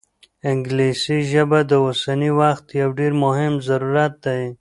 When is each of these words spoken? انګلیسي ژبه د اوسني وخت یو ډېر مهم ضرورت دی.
انګلیسي 0.51 1.17
ژبه 1.31 1.59
د 1.69 1.71
اوسني 1.85 2.31
وخت 2.41 2.65
یو 2.79 2.89
ډېر 2.99 3.11
مهم 3.23 3.53
ضرورت 3.67 4.13
دی. 4.25 4.43